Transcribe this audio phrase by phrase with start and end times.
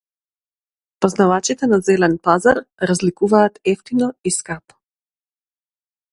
[1.05, 2.57] Познавачите на зелен пазар
[2.91, 4.75] разликуваат евтино и скапо.